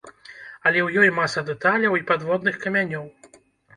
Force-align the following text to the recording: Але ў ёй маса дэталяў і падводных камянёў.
Але 0.65 0.79
ў 0.83 0.89
ёй 1.03 1.09
маса 1.19 1.45
дэталяў 1.49 1.99
і 2.01 2.05
падводных 2.11 2.55
камянёў. 2.65 3.05